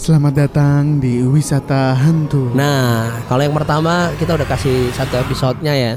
Selamat 0.00 0.34
datang 0.34 0.98
di 0.98 1.20
wisata 1.22 1.94
hantu. 1.94 2.50
Nah, 2.56 3.22
kalau 3.28 3.42
yang 3.44 3.54
pertama 3.54 4.10
kita 4.16 4.34
udah 4.34 4.48
kasih 4.48 4.90
satu 4.90 5.20
episodenya 5.20 5.74
ya. 5.74 5.92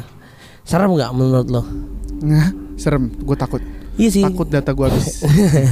Serem 0.65 0.93
nggak 0.93 1.11
menurut 1.15 1.47
lo? 1.49 1.63
Nah, 2.21 2.51
serem. 2.75 3.09
Gue 3.23 3.37
takut. 3.37 3.61
Iya 3.95 4.09
sih. 4.11 4.23
Takut 4.25 4.47
data 4.51 4.75
gue 4.75 4.85
habis. 4.85 5.23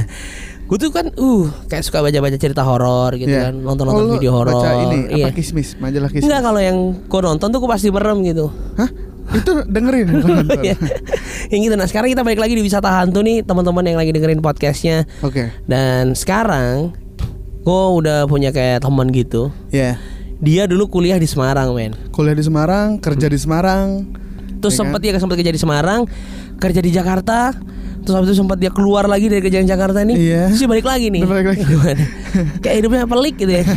gue 0.68 0.78
tuh 0.80 0.88
kan 0.88 1.12
uh 1.12 1.44
kayak 1.68 1.84
suka 1.84 2.00
baca-baca 2.00 2.40
cerita 2.40 2.64
horor 2.64 3.12
gitu 3.20 3.28
Iya. 3.28 3.52
kan, 3.52 3.54
nonton-nonton 3.60 4.04
Oh, 4.08 4.12
video 4.16 4.32
horor. 4.32 4.56
Baca 4.64 4.70
ini 4.88 5.20
iya. 5.20 5.28
apa 5.28 5.36
kismis, 5.36 5.76
majalah 5.76 6.08
kismis. 6.08 6.24
Enggak 6.24 6.40
kalau 6.40 6.60
yang 6.64 6.78
gue 7.04 7.20
nonton 7.20 7.48
tuh 7.52 7.58
gue 7.60 7.70
pasti 7.70 7.88
merem 7.92 8.24
gitu. 8.24 8.48
Hah? 8.80 8.90
Itu 9.36 9.64
dengerin. 9.68 10.06
Iya. 10.64 10.76
yang 11.52 11.60
gitu. 11.68 11.74
Nah 11.76 11.84
sekarang 11.84 12.08
kita 12.16 12.24
balik 12.24 12.40
lagi 12.40 12.56
di 12.56 12.64
wisata 12.64 12.88
hantu 12.88 13.20
nih 13.20 13.44
teman-teman 13.44 13.84
yang 13.84 13.98
lagi 14.00 14.10
dengerin 14.16 14.40
podcastnya. 14.40 15.04
Oke. 15.20 15.52
Dan 15.68 16.16
sekarang 16.16 16.96
gue 17.64 17.82
udah 17.96 18.28
punya 18.28 18.52
kayak 18.52 18.84
teman 18.84 19.08
gitu. 19.08 19.48
Ya. 19.68 19.96
Dia 20.38 20.68
dulu 20.68 20.86
kuliah 20.86 21.16
di 21.16 21.24
Semarang 21.24 21.72
men. 21.72 21.96
Kuliah 22.12 22.36
di 22.36 22.44
Semarang, 22.44 23.00
kerja 23.00 23.26
di 23.26 23.38
Semarang. 23.40 24.04
Terus 24.60 24.74
Ya 24.74 24.78
sempat 24.78 25.00
kan? 25.00 25.04
dia 25.04 25.16
sempat 25.16 25.36
kerja 25.36 25.52
di 25.52 25.60
Semarang, 25.60 26.00
kerja 26.56 26.80
di 26.80 26.90
Jakarta. 26.90 27.56
Terus 28.04 28.14
habis 28.14 28.28
itu 28.30 28.36
sempat 28.36 28.60
dia 28.60 28.68
keluar 28.68 29.08
lagi 29.08 29.32
dari 29.32 29.40
kerjaan 29.40 29.64
Jakarta 29.64 30.04
nih. 30.04 30.12
Iya. 30.12 30.42
Terus 30.52 30.60
dia 30.60 30.68
balik 30.68 30.84
lagi 30.84 31.06
nih. 31.08 31.24
Balik 31.24 31.46
lagi. 31.48 31.62
Kayak 32.60 32.76
hidupnya 32.78 33.04
pelik 33.06 33.34
gitu 33.40 33.52
ya. 33.54 33.64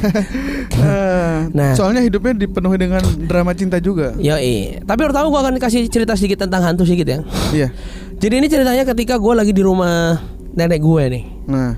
Eh, 0.77 1.37
Nah. 1.57 1.73
soalnya 1.73 2.05
hidupnya 2.05 2.37
dipenuhi 2.37 2.77
dengan 2.77 3.01
drama 3.23 3.49
cinta 3.51 3.79
juga. 3.79 4.13
Yoi. 4.15 4.77
Tapi 4.79 5.01
pertama 5.01 5.25
gue 5.25 5.39
akan 5.39 5.53
kasih 5.57 5.89
cerita 5.89 6.13
sedikit 6.13 6.45
tentang 6.45 6.61
hantu 6.61 6.85
sedikit 6.85 7.07
ya. 7.07 7.19
Iya. 7.49 7.67
Jadi 8.13 8.33
ini 8.35 8.47
ceritanya 8.47 8.83
ketika 8.85 9.17
gue 9.17 9.33
lagi 9.33 9.51
di 9.51 9.63
rumah 9.63 10.21
nenek 10.53 10.77
gue 10.77 11.03
nih. 11.09 11.23
Nah, 11.49 11.73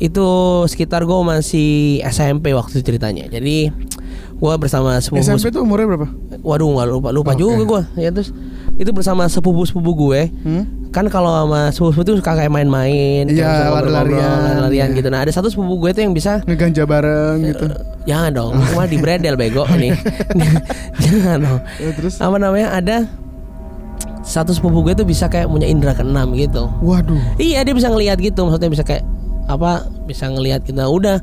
Itu 0.00 0.26
sekitar 0.64 1.04
gue 1.04 1.18
masih 1.22 2.00
SMP 2.08 2.56
waktu 2.56 2.80
itu 2.80 2.88
ceritanya. 2.88 3.28
Jadi 3.28 3.68
gue 4.40 4.54
bersama 4.56 4.96
sepupu 4.96 5.20
SMP 5.20 5.52
tuh 5.52 5.60
umurnya 5.60 5.86
berapa? 5.92 6.08
Waduh 6.40 6.68
nggak 6.72 6.88
lupa 6.88 7.08
lupa 7.12 7.32
Oke. 7.36 7.44
juga 7.44 7.62
gue. 7.62 7.82
Ya 8.00 8.08
terus 8.08 8.32
itu 8.80 8.88
bersama 8.96 9.28
sepupu 9.28 9.62
sepupu 9.68 9.92
gue. 10.08 10.32
Hmm? 10.42 10.64
kan 10.90 11.06
kalau 11.06 11.30
sama 11.46 11.70
sepupu 11.70 12.02
itu 12.02 12.18
suka 12.18 12.34
kayak 12.34 12.50
main-main, 12.50 13.22
Iya, 13.30 13.70
lari-larian, 13.70 14.38
lari-larian 14.42 14.88
iya. 14.90 14.96
gitu. 14.98 15.06
Nah 15.06 15.22
ada 15.22 15.30
satu 15.30 15.46
sepupu 15.46 15.78
gue 15.86 15.94
tuh 15.94 16.02
yang 16.02 16.10
bisa 16.10 16.42
Ngeganja 16.42 16.82
bareng 16.82 17.46
gitu. 17.46 17.70
Jangan 18.10 18.30
dong, 18.34 18.52
cuma 18.74 18.90
di 18.90 18.98
bredel 18.98 19.38
bego 19.38 19.62
nih. 19.78 19.94
Jangan 21.06 21.38
dong. 21.46 21.60
Eh, 21.78 21.94
terus? 21.94 22.18
Apa 22.18 22.42
namanya? 22.42 22.74
Ada 22.74 23.06
satu 24.26 24.50
sepupu 24.50 24.82
gue 24.82 24.98
tuh 24.98 25.06
bisa 25.06 25.30
kayak 25.30 25.46
punya 25.46 25.70
indera 25.70 25.94
keenam 25.94 26.34
gitu. 26.34 26.66
Waduh. 26.82 27.38
Iya 27.38 27.62
dia 27.62 27.70
bisa 27.70 27.86
ngelihat 27.86 28.18
gitu, 28.18 28.42
maksudnya 28.42 28.70
bisa 28.74 28.82
kayak 28.82 29.06
apa? 29.50 29.70
Bisa 30.04 30.26
ngelihat. 30.26 30.66
Nah, 30.70 30.86
udah. 30.86 31.18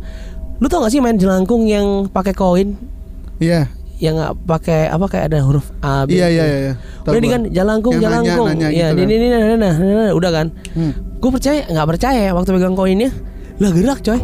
Lu 0.57 0.65
tau 0.65 0.81
gak 0.81 0.89
sih 0.89 0.99
main 0.99 1.15
jelangkung 1.15 1.63
yang 1.63 2.07
pakai 2.07 2.33
koin? 2.33 2.73
Iya. 3.37 3.69
Yang 3.97 4.13
nggak 4.15 4.33
pakai 4.45 4.81
apa 4.87 5.05
kayak 5.05 5.25
ada 5.27 5.39
huruf 5.41 5.69
A 5.79 6.05
B. 6.05 6.13
Iya 6.13 6.27
iya 6.27 6.43
iya. 6.43 6.57
iya. 6.59 6.73
Udah 7.01 7.17
gua. 7.17 7.29
kan 7.31 7.41
jalangkung 7.47 7.93
Yang 7.93 8.01
nanya- 8.01 8.13
jalangkung. 8.13 8.47
nanya 8.47 8.67
Iya, 8.69 8.87
gitu 8.87 8.99
ini 8.99 9.05
kan. 9.05 9.17
ini 9.17 9.27
nah, 9.27 9.39
nah, 9.39 9.73
nah, 9.73 9.93
nah, 10.03 10.11
udah 10.13 10.31
kan. 10.31 10.47
Hmm. 10.73 10.91
Gue 11.17 11.31
percaya 11.31 11.59
nggak 11.65 11.87
percaya 11.87 12.29
waktu 12.31 12.49
pegang 12.51 12.73
koinnya 12.73 13.09
lah 13.57 13.71
gerak 13.71 13.99
coy. 14.01 14.19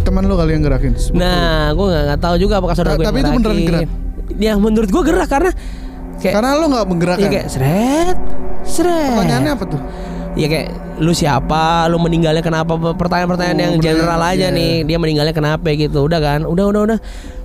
Teman 0.00 0.22
lu 0.24 0.34
kali 0.34 0.52
yang 0.52 0.60
gerakin. 0.62 0.92
Nah, 1.12 1.72
gue 1.72 1.86
nggak 1.86 2.02
nggak 2.06 2.20
tahu 2.20 2.34
juga 2.36 2.54
apakah 2.60 2.76
saudara 2.76 2.92
Ta- 2.92 2.98
gue 2.98 3.06
tapi 3.08 3.18
itu 3.18 3.30
beneran 3.32 3.58
gerak? 3.62 3.88
Ya 4.36 4.52
menurut 4.56 4.88
gue 4.88 5.02
gerak 5.02 5.28
karena 5.28 5.50
kayak 6.16 6.34
Karena 6.36 6.50
lu 6.56 6.66
nggak 6.68 6.80
iya 6.80 6.90
menggerakkan. 6.90 7.30
kayak 7.30 7.46
seret 7.48 8.18
seret. 8.62 9.16
Pertanyaannya 9.16 9.52
apa 9.52 9.64
tuh? 9.66 9.80
Iya 10.38 10.46
kayak 10.46 10.68
lu 11.02 11.10
siapa, 11.10 11.90
lu 11.90 11.98
meninggalnya 11.98 12.38
kenapa? 12.38 12.78
Pertanyaan-pertanyaan 12.94 13.58
Oh, 13.58 13.64
yang 13.66 13.74
general 13.82 14.20
aja 14.22 14.46
iya. 14.46 14.54
nih. 14.54 14.86
Dia 14.86 14.96
meninggalnya 15.02 15.34
kenapa 15.34 15.66
gitu. 15.74 16.06
Udah 16.06 16.22
kan? 16.22 16.46
Udah 16.46 16.70
udah 16.70 16.80
udah. 16.86 16.98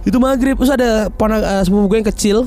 Itu 0.06 0.22
maghrib 0.22 0.54
terus 0.54 0.70
ada 0.70 1.10
ponak 1.10 1.42
eh, 1.42 1.64
sepupu 1.66 1.90
gue 1.90 1.98
yang 2.06 2.10
kecil. 2.14 2.38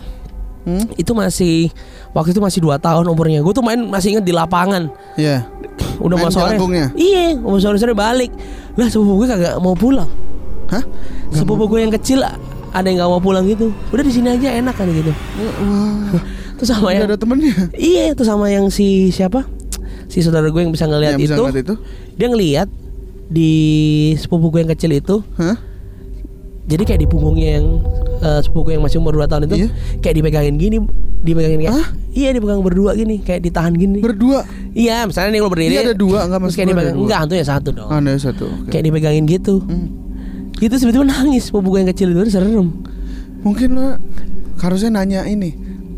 Hmm? 0.62 0.84
Itu 0.95 1.17
masih 1.17 1.75
waktu 2.14 2.36
itu 2.36 2.41
masih 2.45 2.61
2 2.62 2.78
tahun 2.78 3.05
umurnya. 3.11 3.42
Gue 3.42 3.51
tuh 3.51 3.67
main 3.67 3.83
masih 3.83 4.14
inget 4.14 4.24
di 4.27 4.30
lapangan. 4.30 4.86
Iya. 5.18 5.42
Udah 6.07 6.14
Main 6.14 6.30
mau 6.30 6.30
sore. 6.30 6.55
Iya, 6.95 7.35
mau 7.42 7.58
sore-sore 7.58 7.95
balik. 7.98 8.30
Lah 8.79 8.86
sepupu 8.86 9.24
gue 9.24 9.27
kagak 9.27 9.58
mau 9.58 9.74
pulang. 9.74 10.07
Hah? 10.70 10.85
Sepupu 11.35 11.67
gue 11.67 11.83
yang 11.83 11.91
kecil 11.91 12.23
ada 12.23 12.86
yang 12.86 13.02
nggak 13.02 13.11
mau 13.11 13.18
pulang 13.18 13.42
gitu. 13.48 13.74
Udah 13.91 14.05
di 14.07 14.12
sini 14.14 14.30
aja 14.39 14.55
enak 14.55 14.74
kan 14.79 14.86
gitu. 14.86 15.11
Wah. 15.11 16.23
Terus 16.62 16.68
sama 16.74 16.91
Nggak 16.91 16.95
yang 16.95 17.07
ada 17.07 17.17
temennya. 17.18 17.55
Iya, 17.74 18.05
itu 18.14 18.23
sama 18.23 18.46
yang 18.51 18.67
si 18.70 19.11
siapa? 19.11 19.58
Si 20.08 20.19
saudara 20.19 20.48
gue 20.48 20.58
yang 20.58 20.73
bisa 20.73 20.85
ngelihat 20.85 21.14
bisa 21.14 21.33
itu. 21.33 21.42
ngeliat 21.42 21.58
itu? 21.58 21.74
Dia 22.17 22.27
ngelihat 22.27 22.69
di 23.29 23.52
sepupu 24.14 24.48
gue 24.48 24.61
yang 24.61 24.73
kecil 24.73 24.91
itu. 24.91 25.20
Hah? 25.36 25.57
Jadi 26.64 26.83
kayak 26.83 27.01
di 27.01 27.08
punggungnya 27.08 27.51
yang 27.57 27.67
eh, 28.18 28.41
sepupu 28.41 28.67
gue 28.67 28.74
yang 28.74 28.83
masih 28.83 28.98
umur 28.98 29.14
2 29.14 29.24
tahun 29.24 29.42
itu 29.47 29.57
Iya. 29.58 29.68
kayak 30.01 30.14
dipegangin 30.17 30.55
gini, 30.57 30.77
dipegangin 31.23 31.58
kayak 31.63 31.74
Hah? 31.74 31.89
Iya, 32.08 32.29
dipegang 32.35 32.61
berdua 32.61 32.91
gini, 32.92 33.20
kayak 33.20 33.41
ditahan 33.42 33.73
gini. 33.73 34.01
Berdua. 34.01 34.42
iya, 34.74 35.05
misalnya 35.05 35.30
nih 35.30 35.41
lo 35.41 35.48
berdiri. 35.48 35.73
Iya, 35.73 35.80
ada 35.83 35.95
dua, 35.95 36.18
enggak, 36.20 36.35
terus 36.35 36.42
maksud 36.42 36.57
kayak 36.57 36.68
dipegang. 36.68 36.95
dua. 36.95 37.05
Enggak, 37.05 37.18
hantunya 37.23 37.45
satu 37.47 37.68
dong. 37.70 37.89
Ada 37.89 38.13
satu. 38.18 38.45
oke. 38.48 38.68
Kayak 38.68 38.85
dipegangin 38.85 39.24
gitu. 39.24 39.55
Hmm. 39.61 39.86
Gitu 40.52 40.74
sebetulnya 40.74 41.14
nangis 41.14 41.47
sepupu 41.47 41.70
gue 41.70 41.80
yang 41.80 41.89
kecil 41.89 42.11
itu 42.11 42.27
serem. 42.29 42.68
Mungkin 43.41 43.68
lo 43.70 43.89
harusnya 44.58 44.91
nanya 44.91 45.23
ini. 45.24 45.55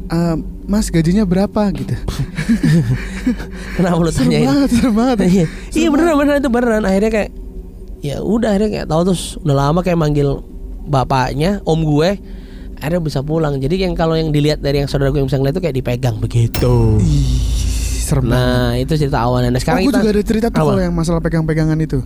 "Eh, 0.06 0.36
mas 0.66 0.86
gajinya 0.86 1.24
berapa 1.24 1.72
gitu. 1.72 1.96
Kenapa 3.76 3.98
lu 4.00 4.12
tanyain? 4.12 4.46
banget, 4.46 4.70
serem 4.74 4.94
banget. 4.94 5.16
Iya, 5.24 5.46
iya 5.74 5.88
banget. 5.88 5.90
beneran 5.92 6.14
beneran 6.18 6.38
itu 6.40 6.50
beneran. 6.50 6.82
Akhirnya 6.86 7.10
kayak 7.10 7.30
ya 8.00 8.16
udah 8.24 8.48
akhirnya 8.56 8.70
kayak 8.70 8.86
tahu 8.88 9.02
terus 9.12 9.24
udah 9.44 9.56
lama 9.56 9.80
kayak 9.84 9.98
manggil 10.00 10.28
bapaknya, 10.88 11.60
om 11.68 11.80
gue. 11.84 12.10
Akhirnya 12.80 13.00
bisa 13.04 13.20
pulang. 13.20 13.60
Jadi 13.60 13.84
yang 13.84 13.92
kalau 13.92 14.16
yang 14.16 14.32
dilihat 14.32 14.64
dari 14.64 14.80
yang 14.80 14.88
saudara 14.88 15.12
gue 15.12 15.20
yang 15.20 15.28
bisa 15.28 15.36
ngeliat 15.36 15.54
itu 15.56 15.62
kayak 15.62 15.76
dipegang 15.76 16.16
begitu. 16.16 16.96
Ih, 16.96 17.60
serem 18.10 18.26
banget. 18.26 18.40
Nah 18.40 18.70
itu 18.80 18.92
cerita 18.96 19.18
awalnya. 19.22 19.50
Nah 19.54 19.60
sekarang 19.60 19.84
oh, 19.84 19.86
gue 19.86 19.92
kita 19.92 20.00
juga 20.02 20.12
ada 20.16 20.24
cerita 20.24 20.46
tuh 20.50 20.58
kalau 20.58 20.80
yang 20.80 20.94
masalah 20.96 21.20
pegang-pegangan 21.22 21.78
itu. 21.78 21.98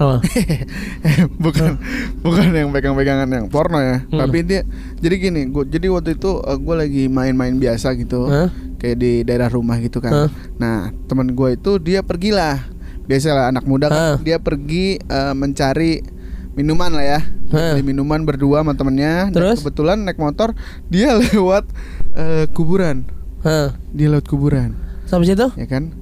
Bukan 1.44 1.78
bukan 2.20 2.46
yang 2.52 2.68
pegang-pegangan 2.74 3.28
yang 3.30 3.46
porno 3.48 3.78
ya. 3.78 4.02
Hmm. 4.10 4.20
Tapi 4.26 4.38
dia 4.44 4.60
jadi 4.98 5.16
gini, 5.16 5.48
gua 5.48 5.64
jadi 5.64 5.86
waktu 5.88 6.18
itu 6.18 6.42
uh, 6.42 6.58
gue 6.58 6.74
lagi 6.74 7.02
main-main 7.06 7.56
biasa 7.56 7.94
gitu. 7.96 8.26
Hah? 8.26 8.48
Kayak 8.84 8.96
di 9.00 9.12
daerah 9.24 9.48
rumah 9.48 9.80
gitu 9.80 10.04
kan. 10.04 10.12
Hah? 10.12 10.28
Nah, 10.60 10.92
teman 11.08 11.32
gue 11.32 11.56
itu 11.56 11.80
dia 11.80 12.04
pergilah. 12.04 12.60
Biasalah 13.08 13.48
anak 13.48 13.64
muda 13.64 13.88
kan 13.88 14.20
dia 14.20 14.36
pergi 14.36 15.00
uh, 15.08 15.32
mencari 15.32 16.04
minuman 16.52 16.92
lah 16.92 17.04
ya. 17.16 17.20
Beli 17.48 17.80
minuman 17.80 18.28
berdua 18.28 18.60
sama 18.60 18.76
temennya. 18.76 19.32
Dan 19.32 19.40
Terus? 19.40 19.64
kebetulan 19.64 20.04
naik 20.04 20.20
motor 20.20 20.52
dia 20.92 21.16
lewat 21.32 21.64
uh, 22.12 22.44
kuburan. 22.52 23.08
Hah. 23.40 23.72
Dia 23.96 24.12
lewat 24.12 24.28
kuburan 24.28 24.76
Sampai 25.04 25.28
situ? 25.28 25.48
ya 25.60 25.68
kan 25.68 25.92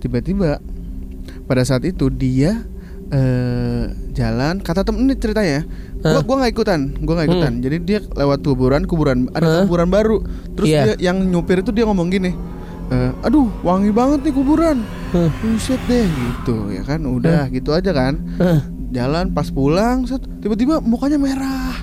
tiba-tiba 0.00 0.60
pada 1.44 1.62
saat 1.64 1.84
itu 1.84 2.08
dia 2.08 2.64
eh 3.06 3.86
jalan 4.12 4.58
kata 4.58 4.82
temen 4.82 5.06
ini 5.06 5.14
ceritanya 5.14 5.62
gua 6.02 6.18
Hah? 6.18 6.22
gua 6.26 6.34
nggak 6.42 6.52
ikutan 6.52 6.80
gua 7.02 7.14
nggak 7.20 7.28
ikutan. 7.30 7.52
Jadi 7.62 7.76
dia 7.82 7.98
lewat 8.02 8.42
kuburan 8.42 8.82
kuburan 8.84 9.30
ada 9.30 9.46
Hah? 9.46 9.62
kuburan 9.66 9.88
baru. 9.88 10.22
Terus 10.58 10.66
Iya. 10.66 10.82
dia 10.82 11.12
yang 11.12 11.22
nyupir 11.22 11.62
itu 11.62 11.70
dia 11.70 11.86
ngomong 11.86 12.10
gini 12.10 12.34
eh, 12.86 13.10
aduh 13.22 13.50
wangi 13.62 13.90
banget 13.90 14.26
nih 14.26 14.34
kuburan. 14.34 14.82
Buset 15.42 15.80
deh 15.86 16.06
gitu 16.06 16.70
ya 16.70 16.82
kan? 16.82 17.02
Udah 17.02 17.46
gitu 17.48 17.70
aja 17.72 17.90
kan. 17.90 18.18
Hah. 18.38 18.60
jalan 18.86 19.34
pas 19.34 19.50
pulang 19.50 20.06
set, 20.06 20.22
tiba-tiba 20.40 20.78
mukanya 20.78 21.18
merah. 21.18 21.74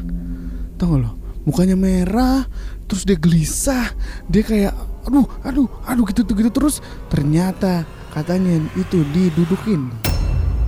Tau 0.80 0.96
gak 0.96 1.00
lo? 1.04 1.12
Mukanya 1.44 1.76
merah 1.76 2.48
terus 2.88 3.04
dia 3.04 3.20
gelisah. 3.20 3.92
Dia 4.32 4.42
kayak 4.42 4.74
aduh 5.04 5.28
aduh 5.44 5.68
aduh 5.84 6.08
gitu 6.08 6.24
gitu 6.24 6.50
terus. 6.50 6.80
Ternyata 7.12 7.84
katanya 8.16 8.56
itu 8.74 9.04
didudukin 9.12 9.92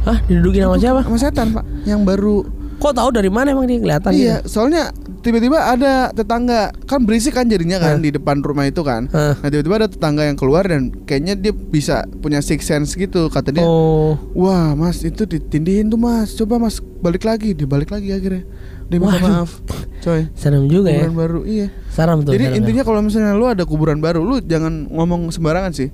Hah 0.06 0.18
didudukin 0.24 0.64
sama 0.64 0.78
siapa? 0.78 1.02
sama 1.02 1.18
setan 1.18 1.48
pak 1.52 1.66
yang 1.84 2.02
baru 2.02 2.46
Kok 2.76 2.92
tahu 2.92 3.08
dari 3.10 3.32
mana 3.32 3.50
emang 3.50 3.66
dia 3.66 3.80
kelihatan 3.80 4.12
iya 4.12 4.44
gitu? 4.44 4.52
soalnya 4.52 4.92
tiba-tiba 5.24 5.58
ada 5.64 6.12
tetangga 6.12 6.76
kan 6.86 7.02
berisik 7.02 7.34
kan 7.34 7.48
jadinya 7.48 7.80
kan 7.80 7.98
Hah. 7.98 8.04
di 8.04 8.12
depan 8.12 8.44
rumah 8.44 8.68
itu 8.68 8.84
kan 8.84 9.08
Hah. 9.10 9.40
nah 9.40 9.48
tiba-tiba 9.48 9.76
ada 9.80 9.88
tetangga 9.88 10.22
yang 10.22 10.36
keluar 10.36 10.68
dan 10.68 10.92
kayaknya 11.08 11.34
dia 11.34 11.50
bisa 11.50 12.04
punya 12.20 12.44
six 12.44 12.68
sense 12.68 12.94
gitu 12.94 13.32
kata 13.32 13.50
dia 13.50 13.64
Oh 13.64 14.20
Wah 14.36 14.76
mas 14.76 15.02
itu 15.02 15.24
ditindihin 15.24 15.88
tuh 15.88 15.96
mas 15.96 16.36
Coba 16.36 16.60
mas 16.60 16.78
balik 17.00 17.24
lagi 17.24 17.56
Dia 17.56 17.64
balik 17.64 17.90
lagi 17.90 18.12
akhirnya 18.12 18.44
Dia 18.86 18.98
minta 19.00 19.18
maaf 19.18 19.64
Coy 20.04 20.28
serem 20.36 20.68
juga 20.68 20.92
ya. 20.92 21.08
Kuburan 21.08 21.16
baru 21.16 21.40
Iya 21.42 21.68
Serem 21.90 22.22
tuh. 22.22 22.36
Jadi 22.36 22.46
serem. 22.46 22.58
intinya 22.60 22.84
kalau 22.84 23.00
misalnya 23.00 23.34
lu 23.34 23.48
ada 23.48 23.64
kuburan 23.64 23.98
baru 23.98 24.20
Lu 24.20 24.44
jangan 24.44 24.92
ngomong 24.92 25.32
sembarangan 25.32 25.72
sih 25.72 25.90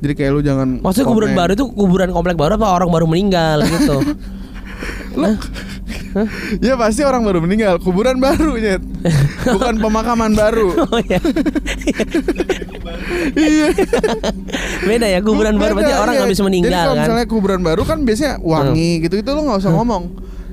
Jadi 0.00 0.12
kayak 0.14 0.30
lu 0.32 0.40
jangan 0.40 0.78
Maksudnya 0.78 1.06
kuburan 1.06 1.28
komen. 1.28 1.38
baru 1.38 1.50
itu 1.52 1.64
kuburan 1.68 2.08
komplek 2.10 2.34
baru 2.34 2.54
apa 2.54 2.66
orang 2.70 2.88
baru 2.88 3.06
meninggal 3.06 3.62
gitu? 3.62 3.96
Hah? 6.10 6.26
Ya 6.58 6.74
pasti 6.74 7.02
orang 7.02 7.22
baru 7.22 7.38
meninggal 7.38 7.78
Kuburan 7.78 8.16
baru 8.16 8.56
Nyet 8.56 8.80
Bukan 9.46 9.74
pemakaman 9.80 10.32
baru 10.32 10.84
Oh 10.84 11.00
ya. 11.00 11.16
Iya 13.36 13.66
Beda 14.82 15.06
ya 15.06 15.18
kuburan 15.20 15.54
baru 15.54 15.76
berarti 15.76 15.88
Beda, 15.88 16.00
orang 16.00 16.14
iya. 16.14 16.20
habis 16.24 16.36
Jadi 16.36 16.42
meninggal 16.42 16.72
kalau 16.72 16.88
kan. 16.88 16.96
misalnya 17.04 17.24
kuburan 17.26 17.60
baru 17.60 17.82
kan 17.84 17.98
biasanya 18.02 18.32
wangi 18.40 19.00
gitu-gitu 19.00 19.28
Lu 19.30 19.40
gak 19.44 19.60
usah 19.60 19.72
ngomong 19.72 20.02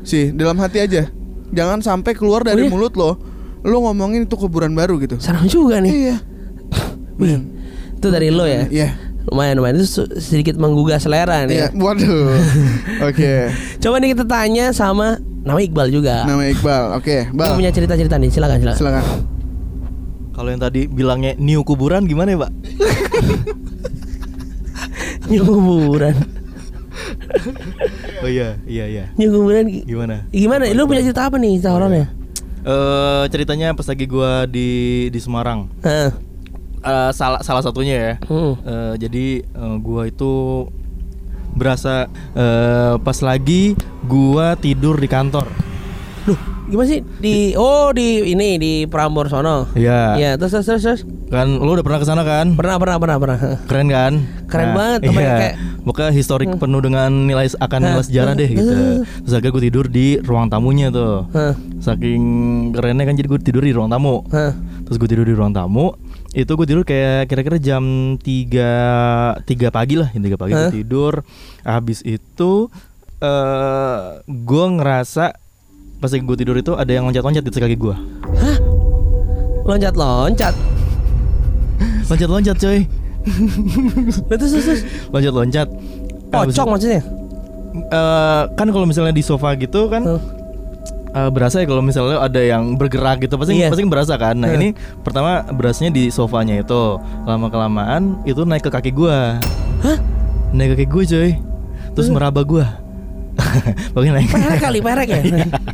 Sih 0.03 0.31
dalam 0.31 0.55
hati 0.57 0.79
aja 0.79 1.07
jangan 1.47 1.79
sampai 1.79 2.11
keluar 2.11 2.43
dari 2.43 2.59
Oh, 2.59 2.63
iya? 2.63 2.69
mulut 2.69 2.93
lo 2.93 3.15
lo 3.59 3.75
ngomongin 3.81 4.23
itu 4.23 4.35
kuburan 4.35 4.71
baru 4.71 4.95
gitu 4.97 5.17
Serem 5.17 5.43
juga 5.43 5.79
nih. 5.79 5.91
iya 5.91 6.15
Wih, 7.15 7.39
itu 7.95 8.07
dari 8.07 8.27
lo 8.29 8.43
ya. 8.43 8.67
iya 8.67 8.91
Lumayan 9.27 9.55
lumayan 9.55 9.75
itu 9.77 9.85
sedikit 10.17 10.55
menggugah 10.55 10.97
selera 10.97 11.43
nih. 11.43 11.53
iya 11.53 11.67
waduh 11.73 12.31
oke 13.07 13.31
Coba 13.77 13.95
nih 13.97 14.07
kita 14.11 14.23
tanya 14.23 14.71
sama 14.71 15.17
nama 15.41 15.57
Iqbal 15.57 15.89
juga. 15.89 16.21
nama 16.23 16.41
Iqbal 16.45 16.95
oke 16.95 17.15
Dia 17.25 17.29
bal 17.29 17.53
punya 17.53 17.69
cerita-cerita 17.69 18.15
nih, 18.15 18.29
silakan 18.29 18.57
silakan. 18.57 18.77
silakan 18.77 19.03
Kalau 20.31 20.47
yang 20.47 20.59
tadi 20.59 20.85
bilangnya 20.85 21.31
new 21.35 21.59
kuburan 21.61 22.03
gimana 22.03 22.29
ya, 22.29 22.37
Pak? 22.39 22.51
Nyukuburan. 25.27 26.13
Oh 28.19 28.27
iya, 28.27 28.55
iya, 28.63 28.83
iya. 28.85 29.03
Nyukuburan 29.15 29.63
gi- 29.65 29.83
Gimana? 29.83 30.23
gimana? 30.29 30.61
Lu 30.71 30.85
punya 30.85 31.01
cerita 31.01 31.25
apa 31.25 31.35
nih 31.35 31.57
cerita 31.57 31.71
horornya? 31.71 32.05
Eh 32.61 33.23
ceritanya 33.27 33.71
pas 33.73 33.85
lagi 33.85 34.03
gua 34.05 34.43
di 34.45 34.67
di 35.07 35.17
Semarang. 35.17 35.65
Heeh. 35.81 36.09
Eh, 36.79 37.11
salah 37.11 37.41
salah 37.41 37.59
satunya 37.59 37.95
ya. 37.95 38.13
Hmm. 38.25 38.53
Eh, 38.59 38.93
jadi 38.99 39.25
eh, 39.41 39.75
gua 39.79 40.05
itu 40.05 40.65
berasa 41.51 42.05
eh, 42.33 42.95
pas 42.97 43.17
lagi 43.19 43.73
gua 44.03 44.53
tidur 44.55 44.95
di 44.95 45.05
kantor. 45.05 45.49
Loh, 46.27 46.35
gimana 46.67 46.85
sih 46.85 46.99
di 47.17 47.55
oh 47.55 47.89
di 47.89 48.29
ini 48.29 48.59
di 48.59 48.73
Prambors 48.85 49.31
sono. 49.31 49.71
Iya. 49.73 50.15
Iya, 50.15 50.31
terus 50.35 50.53
terus 50.53 50.65
terus, 50.67 50.83
terus. 50.83 51.01
Kan 51.27 51.55
lu 51.55 51.71
udah 51.71 51.81
pernah 51.81 51.99
ke 51.99 52.05
sana 52.05 52.21
kan? 52.21 52.53
Pernah 52.53 52.75
pernah 52.77 52.97
pernah 52.97 53.17
pernah. 53.17 53.37
Keren 53.63 53.87
kan? 53.87 54.13
Keren 54.47 54.69
banget, 54.71 54.99
temen 55.03 55.23
Iya. 55.23 55.35
kayak- 55.35 55.57
Pokoknya 55.87 56.11
historik 56.11 56.51
penuh 56.53 56.83
dengan 56.83 57.07
nilai 57.07 57.47
akan 57.49 57.79
nilai 57.81 58.03
sejarah 58.03 58.35
deh 58.35 58.49
gitu. 58.49 58.73
Terus 59.23 59.31
akhirnya 59.31 59.55
gue 59.55 59.63
tidur 59.63 59.85
di 59.87 60.07
ruang 60.19 60.51
tamunya 60.51 60.91
tuh. 60.91 61.31
Saking 61.79 62.21
kerennya 62.71 63.07
kan 63.07 63.15
jadi 63.15 63.23
gue 63.25 63.39
tidur 63.39 63.63
di 63.63 63.71
ruang 63.71 63.87
tamu. 63.87 64.19
Terus 64.83 64.99
gue 64.99 65.07
tidur 65.07 65.23
di 65.23 65.31
ruang 65.31 65.55
tamu. 65.55 65.95
Itu 66.35 66.59
gue 66.59 66.65
tidur 66.67 66.83
kayak 66.83 67.31
kira-kira 67.31 67.57
jam 67.59 67.83
3 68.19 69.43
3 69.43 69.47
pagi 69.71 69.95
lah, 69.95 70.09
jam 70.11 70.21
3 70.23 70.35
pagi 70.39 70.51
gue 70.53 70.67
Hah? 70.67 70.73
tidur. 70.73 71.13
Habis 71.63 72.03
itu 72.03 72.71
eh 73.17 73.99
gue 74.27 74.65
ngerasa 74.77 75.25
pas 75.97 76.09
lagi 76.13 76.21
gue 76.21 76.37
tidur 76.37 76.55
itu 76.59 76.77
ada 76.77 76.91
yang 76.93 77.09
loncat-loncat 77.09 77.41
di 77.41 77.51
kaki 77.51 77.75
gue. 77.75 77.95
Hah? 78.37 78.57
Loncat-loncat. 79.67 80.55
Loncat-loncat 82.07 82.57
coy. 82.59 82.79
Terus 84.31 84.51
terus. 84.55 84.81
Loncat-loncat. 85.11 85.67
Pocong 86.31 86.69
maksudnya? 86.71 87.01
eh 87.77 88.43
kan 88.57 88.67
kalau 88.73 88.89
misalnya 88.89 89.13
di 89.13 89.21
sofa 89.21 89.53
gitu 89.53 89.85
kan 89.85 90.01
Hah. 90.01 90.21
Eh, 91.17 91.29
berasa 91.29 91.57
ya 91.57 91.65
kalau 91.65 91.81
misalnya 91.81 92.21
ada 92.21 92.37
yang 92.37 92.73
bergerak 92.73 93.17
gitu 93.19 93.35
pasti 93.35 93.57
Iya. 93.57 93.73
pasti 93.73 93.81
berasa 93.83 94.13
kan. 94.15 94.37
Nah 94.37 94.51
ini 94.51 94.71
pertama 95.01 95.41
berasanya 95.49 95.89
di 95.89 96.07
sofanya 96.07 96.53
itu 96.55 96.81
lama 97.25 97.47
kelamaan 97.47 98.21
itu 98.23 98.41
naik 98.41 98.63
ke 98.63 98.71
kaki 98.71 98.91
gua. 98.91 99.41
Hah? 99.81 99.97
Naik 100.49 100.77
ke 100.77 100.85
kaki 100.85 100.87
gue 100.87 101.03
coy. 101.07 101.29
Terus 101.91 102.07
meraba 102.07 102.41
gua. 102.41 102.65
Pokoknya 103.93 104.17
naik. 104.17 104.29
Perek 104.29 104.59
kali, 104.59 104.79
perek 104.81 105.07
ya. 105.07 105.21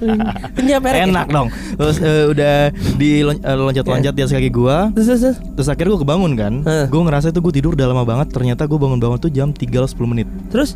Punya 0.55 0.77
perek. 0.79 0.99
ya? 0.99 1.05
Enak 1.07 1.27
dong. 1.27 1.47
Terus 1.73 1.97
eh, 1.97 2.23
udah 2.27 2.55
di 2.95 3.09
eh, 3.23 3.55
loncat-loncat 3.55 4.11
di 4.11 4.19
atas 4.19 4.31
kaki 4.31 4.49
gua. 4.49 4.91
Terus 4.91 5.07
terus. 5.15 5.37
terus. 5.39 5.67
Akhirnya 5.67 5.95
gue 5.95 6.01
kebangun 6.03 6.31
kan. 6.35 6.53
Hah. 6.63 6.85
Gue 6.87 7.01
ngerasa 7.01 7.31
itu 7.31 7.39
gue 7.39 7.53
tidur 7.53 7.71
udah 7.71 7.87
lama 7.87 8.03
banget. 8.03 8.31
Ternyata 8.31 8.67
gue 8.67 8.75
bangun-bangun 8.75 9.15
tuh 9.17 9.31
jam 9.31 9.51
3.10 9.51 9.67
menit. 10.03 10.27
Terus 10.47 10.75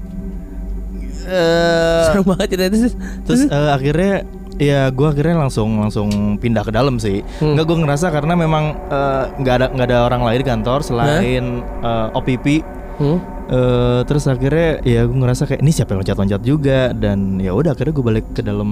Eh, 1.28 2.02
serem 2.08 2.24
banget 2.24 2.48
cerita 2.56 2.72
terus. 2.72 2.94
Terus 3.28 3.42
eh, 3.52 3.69
akhirnya 3.69 4.24
ya 4.57 4.89
gue 4.89 5.07
akhirnya 5.07 5.48
langsung 5.48 5.81
langsung 5.81 6.38
pindah 6.42 6.65
ke 6.65 6.71
dalam 6.74 6.98
sih. 6.98 7.21
Hmm. 7.42 7.54
Enggak 7.56 7.65
gue 7.69 7.77
ngerasa 7.86 8.07
karena 8.09 8.33
memang 8.33 8.77
eh, 8.89 9.24
nggak 9.42 9.56
ada 9.56 9.68
nggak 9.74 9.88
ada 9.88 9.98
orang 10.06 10.21
lain 10.25 10.39
di 10.42 10.48
kantor 10.48 10.80
selain 10.83 11.44
eh, 11.63 12.18
OPP. 12.18 12.45
Hmm. 12.98 13.38
Eh, 13.48 14.01
terus 14.04 14.27
akhirnya 14.27 14.83
ya 14.83 15.07
gue 15.07 15.15
ngerasa 15.15 15.48
kayak 15.48 15.63
ini 15.63 15.71
siapa 15.71 15.95
yang 15.95 16.04
loncat-loncat 16.04 16.42
juga 16.44 16.92
dan 16.92 17.39
ya 17.39 17.56
udah 17.56 17.71
akhirnya 17.71 17.95
gue 17.95 18.06
balik 18.06 18.25
ke 18.36 18.44
dalam 18.44 18.69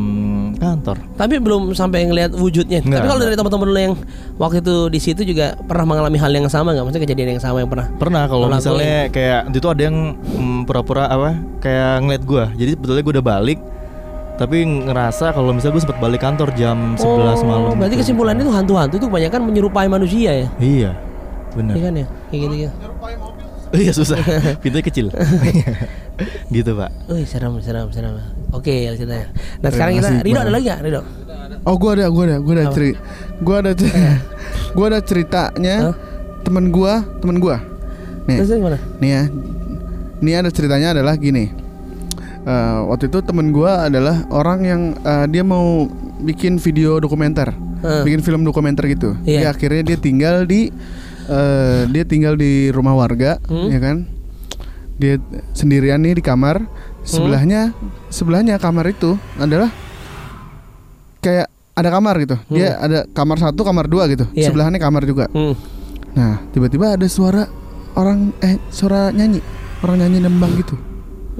kantor. 0.60 1.00
Tapi 1.16 1.40
belum 1.40 1.72
sampai 1.72 2.04
ngelihat 2.12 2.36
wujudnya. 2.36 2.84
Nggak, 2.84 3.00
Tapi 3.00 3.08
kalau 3.08 3.16
nggak. 3.16 3.32
dari 3.32 3.40
teman-teman 3.40 3.68
lu 3.72 3.80
yang 3.80 3.96
waktu 4.36 4.60
itu 4.60 4.76
di 4.92 5.00
situ 5.00 5.22
juga 5.24 5.56
pernah 5.64 5.88
mengalami 5.88 6.20
hal 6.20 6.28
yang 6.28 6.52
sama 6.52 6.76
nggak? 6.76 6.92
Maksudnya 6.92 7.04
kejadian 7.08 7.30
yang 7.40 7.44
sama 7.44 7.64
yang 7.64 7.72
pernah? 7.72 7.88
Pernah 7.96 8.24
kalau 8.28 8.52
Lo 8.52 8.60
misalnya 8.60 9.08
kayak 9.16 9.42
itu 9.56 9.68
ada 9.72 9.82
yang 9.88 9.98
mm, 10.20 10.60
pura-pura 10.68 11.08
apa 11.08 11.40
kayak 11.64 12.04
ngeliat 12.04 12.24
gue. 12.28 12.44
Jadi 12.60 12.70
sebetulnya 12.76 13.04
gue 13.08 13.14
udah 13.16 13.28
balik 13.32 13.60
tapi 14.36 14.58
ngerasa 14.64 15.32
kalau 15.32 15.56
misalnya 15.56 15.80
gue 15.80 15.84
sempat 15.88 16.00
balik 16.00 16.20
kantor 16.20 16.52
jam 16.54 17.00
11 17.00 17.48
malam. 17.48 17.72
Oh, 17.72 17.76
Berarti 17.76 17.96
gitu. 17.96 18.04
kesimpulannya 18.04 18.44
itu 18.44 18.52
hantu-hantu 18.52 18.96
itu 19.00 19.08
kebanyakan 19.08 19.42
menyerupai 19.48 19.88
manusia 19.88 20.32
ya? 20.36 20.48
Iya. 20.60 20.92
Benar. 21.56 21.74
Iya 21.76 21.84
kan 21.84 21.94
ya? 21.96 22.08
Kayak 22.30 22.42
gitu 22.44 22.56
ya. 22.56 22.72
Iya 23.76 23.92
susah, 23.92 24.16
pintunya 24.64 24.86
kecil. 24.86 25.08
gitu 26.56 26.72
pak. 26.80 26.90
Wih 27.12 27.28
serem 27.28 27.60
serem 27.60 27.92
serem. 27.92 28.16
Oke 28.56 28.72
ceritanya. 28.96 29.28
Nah 29.60 29.70
sekarang 29.74 30.00
kita 30.00 30.10
Rido 30.24 30.40
ada 30.40 30.52
lagi 30.54 30.64
nggak 30.70 30.80
Rido? 30.86 31.02
Oh 31.68 31.76
gua 31.76 31.98
ada, 31.98 32.08
gua 32.08 32.24
ada, 32.24 32.38
gua 32.40 32.54
ada 32.56 32.66
cerita, 32.72 33.00
gua 33.42 33.56
ada, 33.60 33.72
cer- 33.76 33.92
gua 34.78 34.86
ada 34.94 35.00
ceritanya 35.04 35.76
Hah? 35.92 35.96
temen 36.46 36.72
gua, 36.72 37.04
temen 37.20 37.36
gua. 37.42 37.58
Nih, 38.30 38.38
Terus 38.40 38.56
gimana? 38.56 38.80
nih 39.02 39.10
ya, 39.12 39.24
nih 40.24 40.34
ada 40.40 40.50
ceritanya 40.56 40.88
adalah 40.96 41.20
gini. 41.20 41.52
Eh, 42.46 42.80
waktu 42.86 43.10
itu 43.10 43.26
temen 43.26 43.50
gua 43.50 43.90
adalah 43.90 44.22
orang 44.30 44.60
yang 44.62 44.82
eh, 45.02 45.26
dia 45.34 45.42
mau 45.42 45.90
bikin 46.22 46.62
video 46.62 47.02
dokumenter, 47.02 47.50
Hah. 47.82 48.06
bikin 48.06 48.22
film 48.22 48.46
dokumenter 48.46 48.86
gitu. 48.86 49.18
Iya. 49.26 49.40
Dia 49.42 49.48
akhirnya 49.50 49.82
dia 49.82 49.98
tinggal 49.98 50.46
di, 50.46 50.70
eh, 51.26 51.82
dia 51.90 52.06
tinggal 52.06 52.38
di 52.38 52.70
rumah 52.70 52.94
warga, 52.94 53.42
Hmm. 53.50 53.74
ya 53.74 53.82
kan? 53.82 54.06
Dia 55.02 55.18
sendirian 55.58 55.98
nih 56.06 56.22
di 56.22 56.24
kamar. 56.24 56.62
Sebelahnya, 57.06 57.70
sebelahnya 58.10 58.58
kamar 58.58 58.90
itu 58.90 59.14
adalah 59.38 59.70
kayak 61.22 61.50
ada 61.74 61.90
kamar 61.90 62.16
gitu. 62.22 62.38
Dia 62.50 62.78
ada 62.78 63.06
kamar 63.10 63.38
satu, 63.38 63.62
kamar 63.66 63.90
dua 63.90 64.06
gitu. 64.06 64.26
Hmm. 64.26 64.38
Iya. 64.38 64.54
Sebelahnya 64.54 64.78
kamar 64.78 65.02
juga. 65.06 65.26
Hmm. 65.34 65.58
Nah, 66.14 66.46
tiba-tiba 66.54 66.94
ada 66.94 67.08
suara 67.10 67.50
orang 67.98 68.34
eh 68.42 68.62
suara 68.70 69.10
nyanyi, 69.10 69.42
orang 69.82 69.98
nyanyi 70.06 70.20
nembang 70.22 70.54
gitu. 70.62 70.78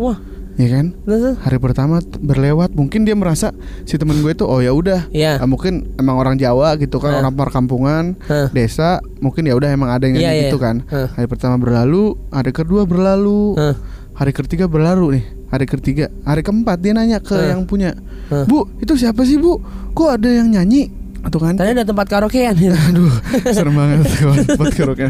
Wah. 0.02 0.18
Ya 0.56 0.68
kan? 0.72 0.96
Terus. 1.04 1.36
Hari 1.38 1.58
pertama 1.60 2.00
berlewat, 2.16 2.72
mungkin 2.72 3.04
dia 3.04 3.12
merasa 3.12 3.52
si 3.84 4.00
temen 4.00 4.16
gue 4.20 4.32
itu 4.32 4.44
oh 4.44 4.60
ya 4.60 4.72
udah, 4.72 5.12
Iya. 5.12 5.36
ah, 5.38 5.46
mungkin 5.46 5.92
emang 5.96 6.16
orang 6.16 6.36
Jawa 6.36 6.80
gitu 6.80 6.98
kan, 6.98 7.12
Hah. 7.12 7.20
orang 7.20 7.36
perkampungan, 7.36 8.16
Hah. 8.24 8.48
desa, 8.50 9.04
mungkin 9.20 9.44
ya 9.44 9.54
udah 9.54 9.68
emang 9.68 9.92
ada 9.92 10.08
yang 10.08 10.16
Iya, 10.16 10.24
nyanyi 10.26 10.40
iya. 10.40 10.46
gitu 10.48 10.58
kan. 10.58 10.76
Hah. 10.88 11.12
Hari 11.12 11.28
pertama 11.28 11.60
berlalu, 11.60 12.16
hari 12.30 12.52
kedua 12.52 12.88
berlalu, 12.88 13.60
Hah. 13.60 13.76
hari 14.16 14.32
ketiga 14.32 14.66
berlalu 14.66 15.20
nih, 15.20 15.26
hari 15.50 15.66
ketiga, 15.68 16.08
hari 16.24 16.40
keempat 16.40 16.80
dia 16.80 16.96
nanya 16.96 17.20
ke 17.20 17.36
Hah. 17.36 17.52
yang 17.52 17.68
punya, 17.68 17.92
Hah. 18.32 18.48
bu 18.48 18.72
itu 18.80 18.96
siapa 18.96 19.28
sih 19.28 19.36
bu? 19.36 19.60
Kok 19.92 20.10
ada 20.16 20.30
yang 20.32 20.56
nyanyi? 20.56 20.88
Atau 21.20 21.42
kan? 21.42 21.58
Tadi 21.58 21.74
ada 21.74 21.82
tempat 21.82 22.06
karaokean. 22.06 22.54
Aduh, 22.94 23.10
serem 23.50 23.74
banget 23.74 24.08
kalau 24.22 24.36
buat 24.56 24.72
karaoke. 24.72 25.10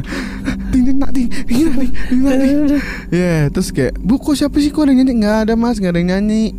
Ting 0.75 0.83
ting 0.83 0.99
nak 0.99 1.11
ting, 1.15 1.31
ting 1.31 1.71
ting, 1.71 1.91
ting. 2.11 2.59
Ya, 3.07 3.47
terus 3.47 3.71
kayak, 3.71 3.95
"Bu, 3.95 4.19
kok 4.19 4.35
siapa 4.35 4.59
sih 4.59 4.75
kok 4.75 4.83
ada 4.83 4.91
yang 4.91 5.07
nyanyi?" 5.07 5.23
Nggak 5.23 5.37
ada, 5.47 5.53
Mas, 5.55 5.79
nggak 5.79 5.95
ada 5.95 5.99
yang 6.03 6.11
nyanyi. 6.11 6.51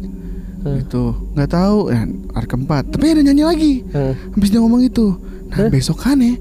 Hmm. 0.64 0.80
Gitu. 0.80 1.04
Nggak 1.36 1.50
tahu. 1.52 1.78
Ya, 1.92 2.00
hari 2.32 2.46
keempat. 2.48 2.82
Tapi 2.96 3.04
ada 3.12 3.20
nyanyi 3.20 3.44
lagi. 3.44 3.72
Hmm. 3.92 4.16
Habis 4.32 4.48
dia 4.48 4.60
ngomong 4.64 4.82
itu. 4.88 5.06
Nah, 5.52 5.56
Hah? 5.62 5.68
besokannya 5.68 6.40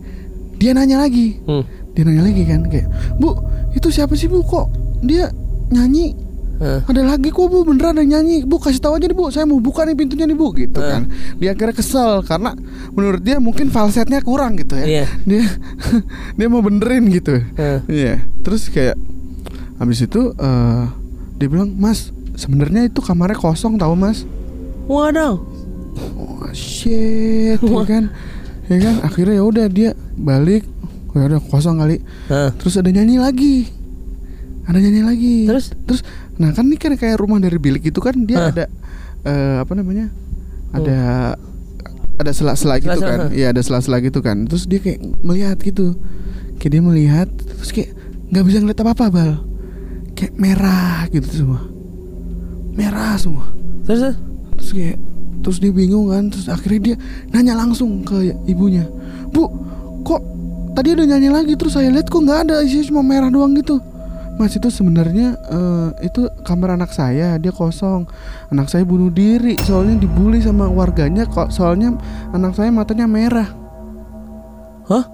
dia 0.55 0.71
nanya 0.71 1.03
lagi. 1.03 1.35
Hmm. 1.43 1.67
Dia 1.91 2.07
nanya 2.07 2.23
lagi 2.31 2.43
kan 2.47 2.63
kayak, 2.71 2.87
"Bu, 3.19 3.35
itu 3.75 3.87
siapa 3.91 4.15
sih, 4.15 4.31
Bu? 4.31 4.39
Kok 4.39 4.65
dia 5.03 5.27
nyanyi?" 5.67 6.24
Hmm. 6.55 6.79
Ada 6.87 7.01
lagi 7.03 7.29
kok 7.29 7.45
bu? 7.45 7.67
Beneran 7.67 7.99
ada 7.99 8.03
nyanyi. 8.03 8.47
Bu 8.47 8.55
kasih 8.57 8.79
tahu 8.79 8.95
aja 8.95 9.05
nih 9.05 9.17
bu. 9.17 9.27
Saya 9.27 9.43
mau 9.43 9.59
buka 9.59 9.83
nih 9.83 9.91
pintunya 9.91 10.23
nih 10.23 10.33
bu 10.33 10.55
Gitu 10.55 10.79
Eh. 10.79 10.87
kan. 10.87 11.03
Dia 11.35 11.51
akhirnya 11.51 11.75
kesel 11.75 12.23
Karena 12.23 12.55
menurut 12.91 13.19
dia 13.19 13.37
mungkin 13.37 13.67
falsetnya 13.67 14.23
kurang 14.23 14.55
gitu 14.55 14.79
ya. 14.79 14.85
Iya. 14.87 15.05
Dia 15.27 15.43
dia 16.39 16.47
mau 16.47 16.63
benerin 16.63 17.11
gitu. 17.11 17.35
Hmm. 17.59 17.83
Iya. 17.85 18.23
Terus 18.41 18.71
kayak 18.71 18.95
Habis 19.75 20.07
itu 20.07 20.31
eh 20.31 20.83
Dia 21.35 21.47
bilang 21.51 21.75
Mas 21.75 22.15
sebenarnya 22.35 22.87
itu 22.87 23.03
kamarnya 23.03 23.35
kosong 23.35 23.75
tahu 23.75 23.95
mas. 23.95 24.23
Waduh. 24.87 25.39
Oh 26.15 26.47
shit 26.51 27.59
ya 27.59 27.83
kan? 27.83 28.11
Ya 28.67 28.77
kan? 28.79 28.95
Akhirnya 29.03 29.39
ya 29.39 29.43
udah 29.43 29.65
dia 29.67 29.91
balik. 30.15 30.63
Ya 31.11 31.27
udah 31.27 31.39
kosong 31.43 31.79
kali. 31.79 31.99
Hah. 32.27 32.51
Terus 32.55 32.75
ada 32.75 32.87
nyanyi 32.87 33.19
lagi 33.19 33.55
Ada 34.65 34.77
nyanyi 34.81 35.01
lagi. 35.05 35.35
Terus? 35.45 35.71
Terus 35.85 36.01
Nah 36.35 36.51
kan 36.51 36.67
ini 36.67 36.75
kan 36.75 36.91
kayak 36.97 37.15
rumah 37.15 37.39
dari 37.39 37.55
bilik 37.55 37.85
itu 37.85 37.99
kan 38.01 38.11
Dia 38.25 38.37
Hah. 38.37 38.49
ada 38.51 38.65
eh, 39.23 39.55
Apa 39.61 39.71
namanya 39.71 40.11
Ada 40.73 40.99
Ada 42.17 42.31
sela-sela 42.31 42.81
gitu 42.81 42.91
Sela-sela, 42.91 43.11
kan. 43.11 43.19
hah. 43.27 43.31
Iya 43.31 43.47
ada 43.53 43.61
sela-sela 43.61 43.97
gitu 43.99 44.19
kan. 44.19 44.47
Terus 44.47 44.65
dia 44.65 44.79
kayak 44.79 44.99
melihat 45.21 45.57
gitu. 45.59 45.95
Kayak 46.59 46.71
dia 46.75 46.81
melihat 46.83 47.27
Terus 47.31 47.71
kayak 47.71 47.91
nggak 48.33 48.43
bisa 48.47 48.57
ngeliat 48.59 48.79
apa-apa 48.81 49.05
Bal. 49.11 49.31
Kayak 50.15 50.33
merah 50.35 51.05
gitu 51.11 51.27
semua. 51.29 51.61
Merah 52.73 53.15
semua. 53.15 53.45
Terus 53.85 53.99
terus. 54.01 54.17
Terus 54.59 54.71
kayak 54.73 54.97
terus 55.43 55.57
dia 55.61 55.71
bingung 55.71 56.09
kan. 56.09 56.27
Terus 56.33 56.47
akhirnya 56.49 56.79
dia 56.81 56.95
nanya 57.29 57.53
langsung 57.53 58.01
ke 58.01 58.33
ibunya 58.47 58.87
bu 59.29 59.51
kok 60.01 60.23
tadi 60.71 60.95
ada 60.95 61.03
nyanyi 61.03 61.27
lagi? 61.27 61.53
Terus 61.59 61.75
saya 61.75 61.91
lihat 61.91 62.07
kok 62.07 62.23
nggak 62.23 62.47
ada 62.47 62.63
isinya 62.63 62.87
cuma 62.87 63.01
merah 63.03 63.27
doang 63.27 63.51
gitu 63.55 63.77
Mas 64.35 64.51
itu 64.51 64.67
sebenarnya 64.67 65.39
eh, 65.39 65.89
itu 66.05 66.27
kamar 66.43 66.75
anak 66.75 66.91
saya 66.91 67.39
dia 67.39 67.49
kosong. 67.49 68.03
Anak 68.49 68.67
saya 68.67 68.83
bunuh 68.83 69.07
diri 69.07 69.55
soalnya 69.61 69.95
dibully 69.97 70.39
sama 70.39 70.67
warganya 70.67 71.23
kok 71.23 71.49
soalnya 71.49 71.95
anak 72.31 72.51
saya 72.51 72.67
matanya 72.67 73.07
merah. 73.07 73.47
Hah? 74.85 75.05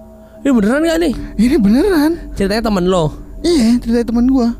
Ini 0.42 0.50
beneran 0.50 0.82
gak 0.82 0.98
nih? 0.98 1.14
ini 1.38 1.54
beneran. 1.54 2.10
Ceritanya 2.34 2.66
temen 2.66 2.90
lo? 2.90 3.14
Iya 3.40 3.78
cerita 3.78 4.10
teman 4.10 4.26
gua. 4.26 4.50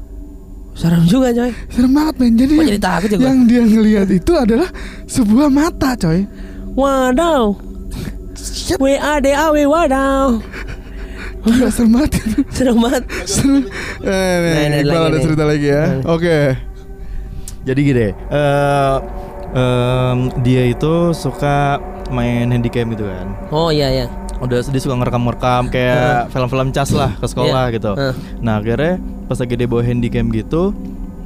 Serem 0.72 1.04
juga 1.04 1.34
coy. 1.34 1.50
Serem 1.68 1.92
banget 1.92 2.14
men. 2.16 2.32
Jadi 2.32 2.52
Kok 2.54 2.56
yang- 2.56 2.70
jadi 2.70 2.80
takut 2.80 3.08
ya 3.10 3.16
gua? 3.18 3.26
yang 3.28 3.38
dia 3.44 3.60
ngelihat 3.60 4.08
itu 4.08 4.32
adalah 4.32 4.68
sebuah 5.04 5.50
mata 5.50 5.98
coy. 5.98 6.22
Wadaw. 6.72 7.44
W-A-D-A-W 8.72 9.58
wadaw 9.68 10.40
Gila 11.42 11.68
serem 11.68 11.90
banget 11.90 12.10
itu. 12.16 12.38
Serem 12.54 12.76
banget 12.78 13.02
Serem. 13.24 13.62
Eh, 14.00 14.34
nih, 14.38 14.52
Nah, 14.52 14.62
ini 14.64 14.76
Iqbal 14.80 14.92
lagi 14.92 15.02
ada 15.02 15.10
nih. 15.12 15.22
cerita 15.22 15.44
lagi 15.44 15.66
ya. 15.66 15.84
Nah. 15.84 16.00
Oke. 16.08 16.38
Jadi 17.62 17.80
gini, 17.80 18.08
eh 18.10 18.96
em, 19.52 20.18
dia 20.40 20.62
itu 20.66 20.92
suka 21.12 21.78
main 22.08 22.46
handycam 22.46 22.90
gitu 22.90 23.04
kan. 23.04 23.26
Oh 23.48 23.68
iya 23.68 23.88
iya 23.88 24.06
Udah 24.38 24.58
dia 24.60 24.80
suka 24.80 24.94
ngerekam-rekam 24.94 25.70
kayak 25.70 26.26
film-film 26.28 26.68
cas 26.70 26.90
lah 26.90 27.14
ke 27.14 27.24
sekolah 27.24 27.70
Iya. 27.70 27.74
gitu. 27.74 27.92
Heeh. 27.94 28.14
Nah 28.38 28.58
akhirnya 28.58 28.98
pas 29.24 29.38
lagi 29.38 29.54
dia 29.54 29.66
bawa 29.66 29.82
handycam 29.82 30.26
gitu, 30.28 30.74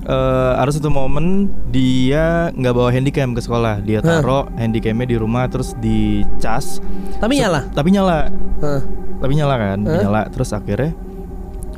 eh 0.06 0.52
ada 0.54 0.70
satu 0.70 0.86
momen 0.86 1.50
dia 1.68 2.54
nggak 2.54 2.70
bawa 2.70 2.88
handycam 2.88 3.34
ke 3.34 3.42
sekolah, 3.42 3.82
dia 3.82 3.98
taruh 3.98 4.46
handycamnya 4.54 5.02
di 5.04 5.16
rumah 5.18 5.50
terus 5.50 5.74
dicas. 5.76 6.78
Tapi 7.18 7.42
nyala 7.42 7.66
Tapi 7.74 7.90
nyala, 7.90 8.30
Heeh. 8.62 8.82
tapi 9.18 9.32
nyala 9.34 9.54
kan, 9.56 9.78
Hah? 9.82 10.00
nyala. 10.00 10.22
Terus 10.30 10.54
akhirnya 10.54 10.94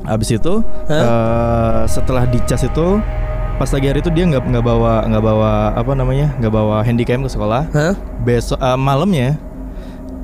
habis 0.05 0.29
itu 0.29 0.61
Hah? 0.87 1.01
eh, 1.01 1.81
setelah 1.89 2.25
dicas 2.25 2.61
itu 2.63 3.01
pas 3.57 3.67
lagi 3.69 3.87
hari 3.89 3.99
itu 3.99 4.13
dia 4.13 4.23
nggak 4.23 4.45
nggak 4.45 4.65
bawa 4.65 5.03
nggak 5.09 5.25
bawa 5.25 5.53
apa 5.75 5.91
namanya 5.93 6.31
nggak 6.37 6.53
bawa 6.53 6.77
handycam 6.85 7.25
ke 7.25 7.31
sekolah. 7.33 7.65
Hah? 7.73 7.95
Besok 8.21 8.61
eh, 8.61 8.77
malamnya 8.77 9.41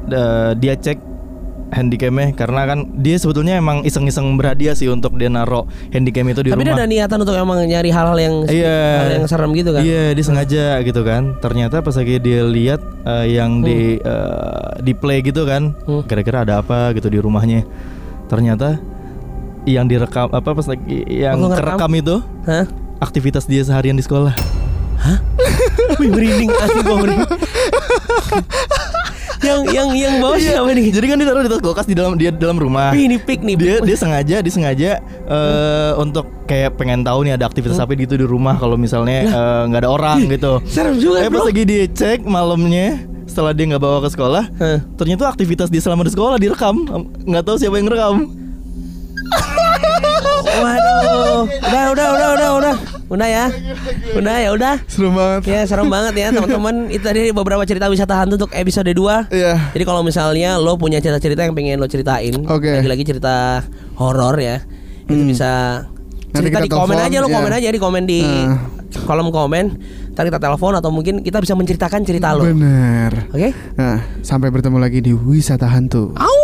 da- 0.05 0.53
dia 0.53 0.77
cek 0.77 1.01
handycamnya 1.75 2.31
karena 2.33 2.63
kan 2.65 2.79
dia 2.95 3.19
sebetulnya 3.19 3.59
emang 3.59 3.83
iseng-iseng 3.83 4.31
berhadiah 4.35 4.73
sih 4.73 4.87
untuk 4.87 5.13
dia 5.13 5.27
naro 5.27 5.67
handycam 5.91 6.25
itu 6.25 6.41
di 6.41 6.49
Tapi 6.49 6.63
dia 6.63 6.71
rumah. 6.71 6.79
ada 6.79 6.87
niatan 6.87 7.19
untuk 7.19 7.35
emang 7.35 7.59
nyari 7.61 7.91
hal-hal 7.91 8.15
yang 8.17 8.35
Iya. 8.47 8.79
hal 8.97 9.11
yang 9.13 9.27
serem 9.27 9.51
gitu 9.53 9.71
kan? 9.71 9.83
Iya, 9.83 10.05
dia 10.13 10.25
sengaja 10.25 10.65
gitu 10.81 11.03
kan. 11.03 11.23
Ternyata 11.37 11.81
pas 11.81 11.93
lagi 11.93 12.17
dia 12.17 12.41
lihat 12.43 12.79
eh, 13.05 13.35
yang 13.35 13.61
di 13.61 13.99
eh, 13.99 14.67
di 14.81 14.93
play 14.93 15.19
gitu 15.21 15.43
kan, 15.43 15.75
Hmm. 15.83 16.03
kira-kira 16.05 16.43
ada 16.43 16.61
apa 16.61 16.95
gitu 16.95 17.09
di 17.09 17.19
rumahnya. 17.19 17.67
Ternyata 18.25 18.79
yang 19.65 19.85
direkam 19.85 20.29
apa 20.29 20.51
pas 20.51 20.67
lagi 20.67 21.03
yang 21.05 21.37
Oh, 21.37 21.49
ngerekam? 21.49 21.77
kerekam 21.81 21.93
itu 21.97 22.17
Hah? 22.45 22.65
aktivitas 22.99 23.45
dia 23.45 23.61
seharian 23.61 23.93
di 23.93 24.05
sekolah. 24.05 24.33
Wih 25.99 26.09
merinding 26.09 26.49
asli 26.51 26.81
gua 26.81 26.97
merinding. 26.97 27.29
yang 29.43 29.61
yang 29.73 29.89
yang 29.97 30.15
bawah 30.23 30.39
siapa 30.39 30.71
nih? 30.71 30.87
Jadi 30.95 31.07
kan 31.11 31.17
dia 31.19 31.27
taruh 31.27 31.43
di 31.43 31.51
tas 31.51 31.63
kulkas 31.63 31.87
di 31.89 31.95
dalam 31.97 32.15
dia 32.15 32.31
dalam 32.31 32.57
rumah. 32.61 32.95
Wih, 32.95 33.11
ini 33.11 33.17
pik 33.19 33.41
nih. 33.43 33.55
dia 33.59 33.77
dia 33.83 33.97
sengaja 33.97 34.37
dia 34.45 34.53
sengaja 34.53 34.91
eh, 35.27 35.93
untuk 35.99 36.29
kayak 36.45 36.77
pengen 36.77 37.03
tahu 37.03 37.25
nih 37.27 37.35
ada 37.35 37.49
aktivitas 37.49 37.81
apa 37.81 37.97
gitu 37.97 38.15
di 38.21 38.27
rumah 38.29 38.55
kalau 38.61 38.79
misalnya 38.79 39.27
eh, 39.27 39.63
nggak 39.73 39.81
ada 39.83 39.91
orang 39.91 40.19
gitu. 40.29 40.61
serem 40.69 41.01
juga 41.01 41.25
Eh 41.25 41.31
pas 41.33 41.43
lagi 41.43 41.63
dia 41.65 41.89
cek 41.89 42.23
malamnya 42.29 43.03
setelah 43.25 43.51
dia 43.51 43.65
nggak 43.75 43.83
bawa 43.83 43.99
ke 44.05 44.15
sekolah, 44.15 44.45
Hah. 44.63 44.79
ternyata 44.95 45.27
aktivitas 45.27 45.67
dia 45.73 45.83
selama 45.83 46.07
di 46.07 46.13
sekolah 46.15 46.37
direkam. 46.39 46.87
Nggak 47.27 47.43
tahu 47.43 47.57
siapa 47.59 47.81
yang 47.81 47.89
rekam. 47.91 48.17
Waduh. 50.55 51.51
Udah 51.51 51.85
udah 51.91 52.09
udah 52.15 52.29
udah 52.37 52.51
udah. 52.63 52.77
Udah 53.15 53.25
ya. 53.25 53.45
Udah 54.13 54.37
ya 54.37 54.51
udah. 54.51 54.75
Serem 54.85 55.15
banget. 55.15 55.43
Ya 55.47 55.61
serem 55.65 55.87
banget 55.87 56.15
ya 56.17 56.29
teman-teman. 56.31 56.75
Itu 56.95 57.05
tadi 57.05 57.31
beberapa 57.31 57.63
cerita 57.63 57.87
wisata 57.87 58.15
hantu 58.17 58.35
untuk 58.37 58.53
episode 58.53 58.87
2 58.87 59.31
Iya. 59.31 59.71
Jadi 59.71 59.85
kalau 59.85 60.03
misalnya 60.03 60.59
lo 60.59 60.75
punya 60.75 60.99
cerita-cerita 60.99 61.41
yang 61.41 61.55
pengen 61.55 61.79
lo 61.79 61.87
ceritain, 61.87 62.35
Oke. 62.45 62.75
lagi-lagi 62.75 63.05
cerita 63.07 63.63
horor 63.95 64.35
ya, 64.37 64.59
itu 65.05 65.15
Hmm. 65.17 65.31
bisa 65.31 65.51
Nanti 66.29 66.51
cerita 66.51 66.59
kita 66.59 66.61
di 66.61 66.71
komen 66.71 66.91
telepon, 66.93 67.07
aja 67.07 67.17
lo 67.17 67.29
ya. 67.29 67.33
komen 67.33 67.53
aja 67.53 67.69
di 67.69 67.79
komen 67.79 68.03
di 68.05 68.21
Eh. 68.21 68.47
kolom 69.03 69.31
komen. 69.31 69.65
Ntar 70.11 70.25
kita 70.25 70.39
telepon 70.39 70.73
atau 70.75 70.91
mungkin 70.91 71.19
kita 71.21 71.39
bisa 71.39 71.55
menceritakan 71.55 72.03
cerita 72.03 72.31
lo. 72.33 72.43
Oke? 72.43 72.55
Bener. 72.55 73.13
Nah, 73.75 73.99
sampai 74.21 74.47
bertemu 74.49 74.79
lagi 74.79 74.99
di 74.99 75.11
wisata 75.11 75.67
hantu. 75.67 76.15
Au! 76.15 76.44